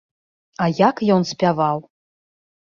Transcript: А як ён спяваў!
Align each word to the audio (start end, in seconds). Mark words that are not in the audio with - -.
А 0.65 0.69
як 0.87 0.95
ён 1.17 1.21
спяваў! 1.33 1.77